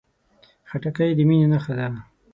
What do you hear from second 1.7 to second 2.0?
ده.